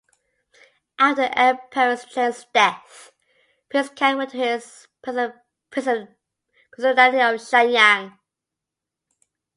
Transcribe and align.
After 0.97 1.29
Emperor 1.33 1.95
Cheng's 1.95 2.47
death, 2.55 3.11
Prince 3.69 3.89
Kang 3.89 4.17
went 4.17 4.31
to 4.31 4.37
his 4.37 4.87
Principality 5.03 6.07
of 6.07 7.35
Shanyang. 7.39 8.17